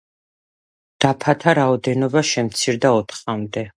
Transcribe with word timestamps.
დაფათა 1.05 1.53
რაოდენობა 1.59 2.25
შემცირდა 2.31 2.93
ოთხამდე. 3.03 3.65